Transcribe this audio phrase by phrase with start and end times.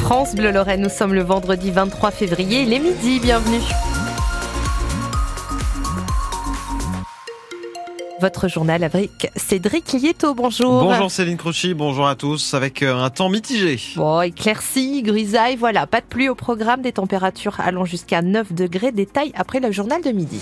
[0.00, 3.60] France Bleu Lorraine, nous sommes le vendredi 23 février, il est midi, bienvenue.
[8.20, 10.82] Votre journal avec Cédric Lieto, bonjour.
[10.82, 13.78] Bonjour Céline Crochy, bonjour à tous, avec euh, un temps mitigé.
[13.96, 18.92] Bon, éclairci, grisaille, voilà, pas de pluie au programme, des températures allant jusqu'à 9 degrés,
[18.92, 20.40] détail après le journal de midi.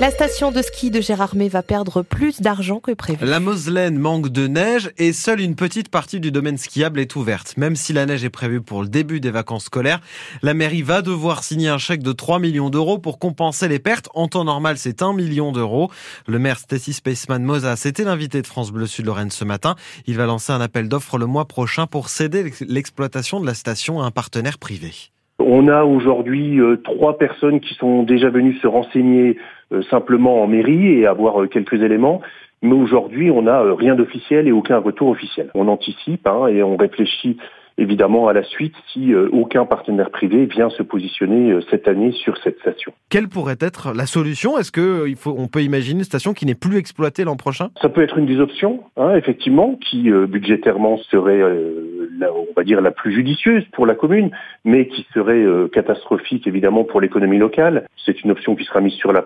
[0.00, 3.24] La station de ski de Gérardmer va perdre plus d'argent que prévu.
[3.24, 7.56] La Moselaine manque de neige et seule une petite partie du domaine skiable est ouverte.
[7.56, 10.00] Même si la neige est prévue pour le début des vacances scolaires,
[10.42, 14.08] la mairie va devoir signer un chèque de 3 millions d'euros pour compenser les pertes.
[14.14, 15.90] En temps normal, c'est 1 million d'euros.
[16.26, 19.76] Le maire Stacy Spaceman Mosa, c'était l'invité de France Bleu Sud-Lorraine ce matin.
[20.08, 24.02] Il va lancer un appel d'offres le mois prochain pour céder l'exploitation de la station
[24.02, 24.90] à un partenaire privé.
[25.38, 29.36] On a aujourd'hui euh, trois personnes qui sont déjà venues se renseigner
[29.82, 32.20] simplement en mairie et avoir euh, quelques éléments.
[32.62, 35.50] Mais aujourd'hui, on n'a rien d'officiel et aucun retour officiel.
[35.54, 37.36] On anticipe hein, et on réfléchit
[37.76, 42.60] évidemment à la suite si aucun partenaire privé vient se positionner cette année sur cette
[42.60, 42.92] station.
[43.10, 44.56] Quelle pourrait être la solution?
[44.56, 47.70] Est-ce qu'on on peut imaginer une station qui n'est plus exploitée l'an prochain?
[47.82, 51.42] Ça peut être une des options, hein, effectivement, qui budgétairement serait
[52.22, 54.30] on va dire la plus judicieuse pour la commune,
[54.64, 57.86] mais qui serait euh, catastrophique évidemment pour l'économie locale.
[58.04, 59.22] C'est une option qui sera mise sur la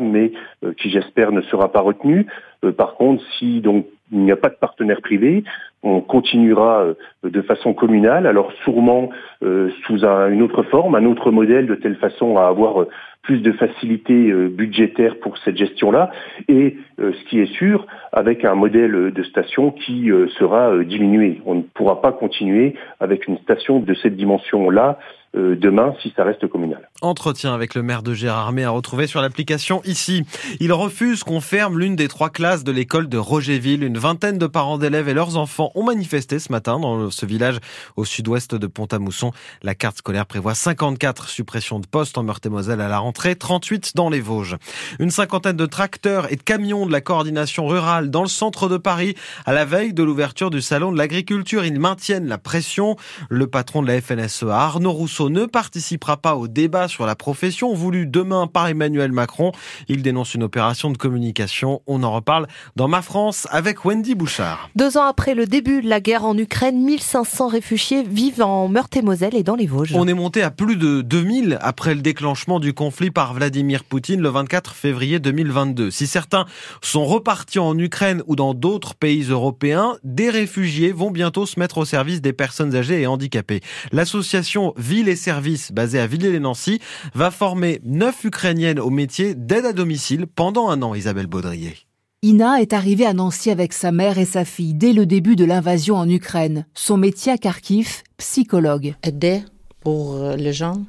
[0.00, 0.32] mais
[0.64, 2.26] euh, qui j'espère ne sera pas retenue.
[2.64, 5.44] Euh, par contre, si donc il n'y a pas de partenaire privé,
[5.82, 6.84] on continuera
[7.24, 12.36] de façon communale, alors sûrement sous une autre forme, un autre modèle, de telle façon
[12.38, 12.86] à avoir
[13.22, 16.12] plus de facilité budgétaire pour cette gestion-là,
[16.48, 21.40] et ce qui est sûr, avec un modèle de station qui sera diminué.
[21.44, 25.02] On ne pourra pas continuer avec une station de cette dimension-là euh,
[25.36, 26.88] demain si ça reste communal.
[27.02, 30.24] Entretien avec le maire de Gérardmer à retrouver sur l'application ici.
[30.60, 33.82] Il refuse qu'on ferme l'une des trois classes de l'école de Rogerville.
[33.82, 37.58] Une vingtaine de parents d'élèves et leurs enfants ont manifesté ce matin dans ce village
[37.96, 39.32] au sud-ouest de Pont-à-Mousson.
[39.62, 44.08] La carte scolaire prévoit 54 suppressions de postes en Meurthe-et-Moselle à la rentrée, 38 dans
[44.08, 44.56] les Vosges.
[44.98, 48.76] Une cinquantaine de tracteurs et de camions de la coordination rurale dans le centre de
[48.76, 49.14] Paris
[49.44, 51.64] à la veille de l'ouverture du salon de l'agriculture.
[51.64, 52.96] Ils maintiennent la pression.
[53.28, 57.74] Le patron de la FNSEA, Arnaud Rousseau, ne participera pas au débat sur la profession
[57.74, 59.52] voulu demain par Emmanuel Macron.
[59.88, 61.82] Il dénonce une opération de communication.
[61.86, 64.70] On en reparle dans Ma France avec Wendy Bouchard.
[64.76, 69.34] Deux ans après le début de la guerre en Ukraine, 1500 réfugiés vivent en Meurthe-et-Moselle
[69.34, 69.94] et dans les Vosges.
[69.94, 74.20] On est monté à plus de 2000 après le déclenchement du conflit par Vladimir Poutine
[74.20, 75.90] le 24 février 2022.
[75.90, 76.46] Si certains
[76.82, 81.78] sont repartis en Ukraine ou dans d'autres pays européens, des réfugiés vont bientôt se mettre
[81.78, 83.60] au service des personnes âgées et handicapées.
[83.92, 86.80] L'association Ville et service basé à Villers-les-Nancy
[87.14, 91.74] va former neuf Ukrainiennes au métier d'aide à domicile pendant un an, Isabelle Baudrier.
[92.22, 95.44] Ina est arrivée à Nancy avec sa mère et sa fille dès le début de
[95.44, 96.66] l'invasion en Ukraine.
[96.74, 98.94] Son métier à Kharkiv, psychologue.
[99.02, 99.42] Aider
[99.80, 100.82] pour les gens,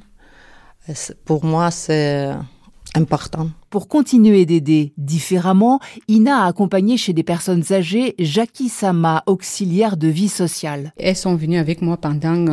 [1.25, 2.31] pour moi, c'est
[2.97, 3.49] important.
[3.69, 10.07] Pour continuer d'aider différemment, Ina a accompagné chez des personnes âgées Jackie Sama, auxiliaire de
[10.07, 10.93] vie sociale.
[10.97, 12.45] Elles sont venues avec moi pendant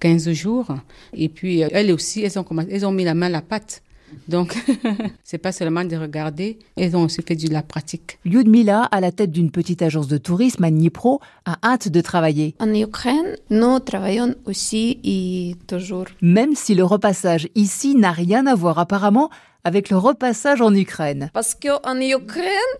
[0.00, 0.66] 15 euh, jours
[1.14, 3.82] et puis euh, elles aussi, elles ont, elles ont mis la main à la pâte.
[4.28, 4.56] Donc,
[5.24, 8.18] c'est pas seulement de regarder, elles ont aussi fait de la pratique.
[8.24, 12.54] Lyudmila, à la tête d'une petite agence de tourisme à Dnipro, a hâte de travailler.
[12.58, 16.06] En Ukraine, nous travaillons aussi et toujours.
[16.20, 19.30] Même si le repassage ici n'a rien à voir apparemment
[19.64, 21.30] avec le repassage en Ukraine.
[21.32, 22.72] Parce qu'en Ukraine,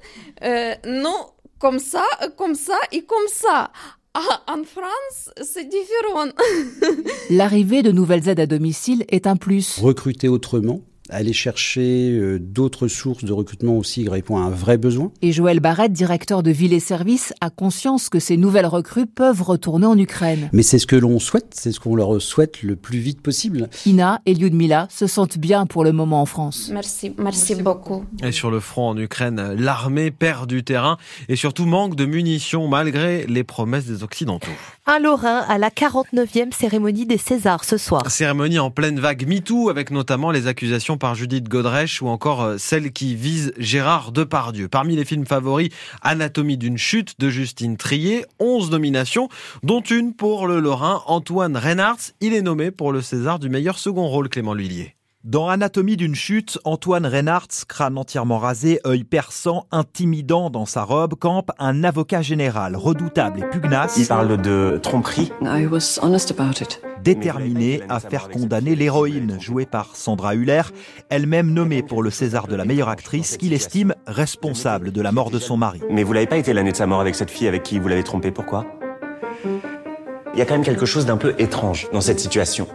[0.43, 1.27] euh, non,
[1.59, 2.05] comme ça,
[2.37, 3.71] comme ça et comme ça.
[4.15, 6.27] Ah, en France, c'est différent.
[7.31, 9.79] L'arrivée de nouvelles aides à domicile est un plus.
[9.79, 10.83] Recruter autrement,
[11.13, 15.13] aller chercher euh, d'autres sources de recrutement aussi répond à un vrai besoin.
[15.23, 19.43] Et Joël Barrette, directeur de Ville et Services, a conscience que ces nouvelles recrues peuvent
[19.43, 20.49] retourner en Ukraine.
[20.53, 23.69] Mais c'est ce que l'on souhaite, c'est ce qu'on leur souhaite le plus vite possible.
[23.87, 26.71] Ina et Lyudmila se sentent bien pour le moment en France.
[26.73, 28.05] Merci, merci, beaucoup.
[28.23, 30.97] Et sur le front en Ukraine, l'armée perd du terrain
[31.29, 34.51] et surtout manque de munitions malgré les promesses des Occidentaux.
[34.87, 38.11] Un Lorrain à la 49e cérémonie des Césars ce soir.
[38.11, 42.59] Cérémonie en pleine vague MeToo avec notamment les accusations par Judith Godrèche ou encore euh,
[42.59, 44.69] celle qui vise Gérard Depardieu.
[44.69, 45.71] Parmi les films favoris,
[46.01, 49.29] Anatomie d'une chute de Justine Trier, 11 nominations,
[49.65, 52.13] dont une pour le Lorrain Antoine Reinhardt.
[52.21, 54.95] Il est nommé pour le César du meilleur second rôle, Clément Lhuillier.
[55.25, 61.15] Dans Anatomie d'une chute, Antoine Reinhardt, crâne entièrement rasé, œil perçant, intimidant dans sa robe,
[61.15, 63.97] campe un avocat général redoutable et pugnace.
[63.99, 65.31] Il parle de tromperie.
[65.41, 70.63] I was honest about it déterminée à faire condamner l'héroïne jouée par Sandra Huller,
[71.09, 75.31] elle-même nommée pour le César de la meilleure actrice, qu'il estime responsable de la mort
[75.31, 75.81] de son mari.
[75.89, 77.87] Mais vous l'avez pas été l'année de sa mort avec cette fille avec qui vous
[77.87, 78.67] l'avez trompé, pourquoi?
[80.35, 82.67] Il y a quand même quelque chose d'un peu étrange dans cette situation.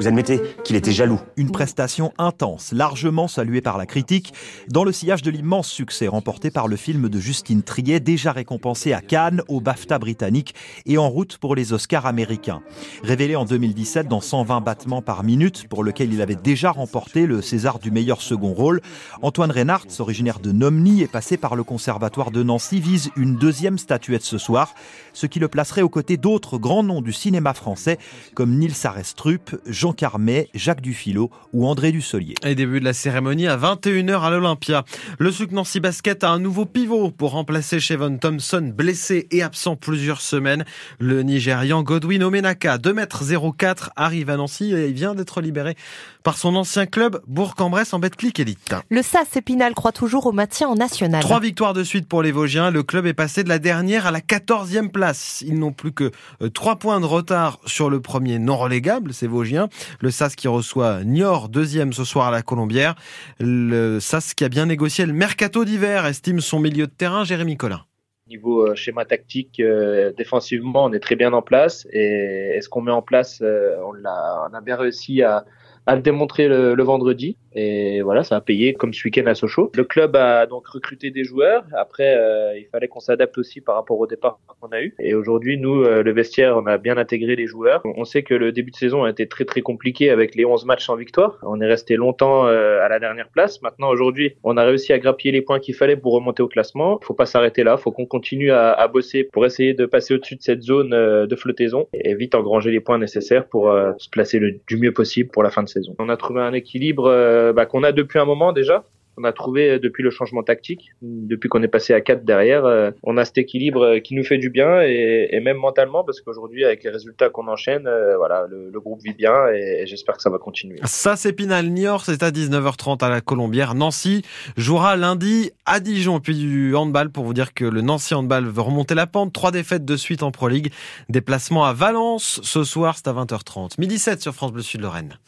[0.00, 1.20] Vous admettez qu'il était jaloux.
[1.36, 4.34] Une prestation intense, largement saluée par la critique,
[4.68, 8.92] dans le sillage de l'immense succès remporté par le film de Justine Triet, déjà récompensé
[8.92, 10.54] à Cannes, au BAFTA britannique
[10.84, 12.60] et en route pour les Oscars américains.
[13.04, 17.40] Révélé en 2017 dans 120 battements par minute, pour lequel il avait déjà remporté le
[17.40, 18.80] César du meilleur second rôle,
[19.22, 23.78] Antoine Reynardt, originaire de Nomny et passé par le Conservatoire de Nancy, vise une deuxième
[23.78, 24.74] statuette ce soir,
[25.12, 27.98] ce qui le placerait aux côtés d'autres grands noms du cinéma français
[28.34, 32.34] comme Nils Arestrup, Jean Carmet, Jacques Dufilo ou André Dussolier.
[32.44, 34.84] Et début de la cérémonie à 21h à l'Olympia.
[35.18, 39.76] Le Suc Nancy Basket a un nouveau pivot pour remplacer Chevon Thompson, blessé et absent
[39.76, 40.64] plusieurs semaines.
[40.98, 45.76] Le Nigérian Godwin Omenaka, 2m04, arrive à Nancy et vient d'être libéré
[46.22, 48.74] par son ancien club Bourg-en-Bresse en Betclic Elite.
[48.88, 51.22] Le SAS Épinal croit toujours au maintien en national.
[51.22, 52.70] Trois victoires de suite pour les Vosgiens.
[52.70, 55.42] Le club est passé de la dernière à la 14e place.
[55.46, 56.10] Ils n'ont plus que
[56.42, 59.68] euh, trois points de retard sur le premier non relégable, ces Vosgiens.
[60.00, 62.94] Le SAS qui reçoit Niort, deuxième ce soir à la Colombière.
[63.40, 67.56] Le SAS qui a bien négocié le mercato d'hiver, estime son milieu de terrain, Jérémy
[67.56, 67.84] Collin.
[68.28, 71.86] Niveau euh, schéma tactique, euh, défensivement, on est très bien en place.
[71.92, 75.44] Et, ce qu'on met en place, on, l'a, on a bien réussi à,
[75.86, 77.36] le démontrer le, vendredi.
[77.54, 79.70] Et voilà, ça a payé comme ce week-end à Sochaux.
[79.74, 81.64] Le club a donc recruté des joueurs.
[81.76, 84.94] Après, euh, il fallait qu'on s'adapte aussi par rapport au départ qu'on a eu.
[84.98, 87.82] Et aujourd'hui, nous, euh, le vestiaire, on a bien intégré les joueurs.
[87.84, 90.64] On sait que le début de saison a été très très compliqué avec les 11
[90.64, 91.38] matchs sans victoire.
[91.42, 93.62] On est resté longtemps euh, à la dernière place.
[93.62, 96.98] Maintenant, aujourd'hui, on a réussi à grappiller les points qu'il fallait pour remonter au classement.
[97.02, 97.76] Faut pas s'arrêter là.
[97.76, 101.36] Faut qu'on continue à, à, bosser pour essayer de passer au-dessus de cette zone de
[101.36, 105.42] flottaison et vite engranger les points nécessaires pour se placer le, du mieux possible pour
[105.42, 105.94] la fin de saison.
[105.98, 107.10] On a trouvé un équilibre
[107.43, 108.84] euh, bah, qu'on a depuis un moment déjà
[109.16, 112.64] on a trouvé euh, depuis le changement tactique, depuis qu'on est passé à 4 derrière,
[112.64, 116.22] euh, on a cet équilibre euh, qui nous fait du bien et, même mentalement parce
[116.22, 117.82] qu'aujourd'hui avec les résultats qu'on enchaîne,
[118.16, 120.78] voilà, le, groupe vit bien et, et j'espère que ça va continuer.
[120.84, 123.74] Ça c'est Pinal Niort, c'est à 19h30 à la Colombière.
[123.74, 124.22] Nancy
[124.56, 128.62] jouera lundi à Dijon puis du handball pour vous dire que le Nancy handball veut
[128.62, 129.34] remonter la pente.
[129.34, 130.72] Trois défaites de suite en Pro League.
[131.10, 133.78] Déplacement à Valence ce soir, c'est à 20h30.
[133.78, 135.18] Midi 7 sur France Bleu Sud Lorraine.